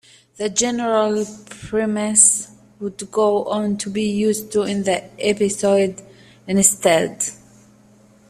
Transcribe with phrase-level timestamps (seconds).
[0.37, 2.47] The general premise
[2.79, 6.01] would go on to be used in the episode""
[6.47, 7.21] instead.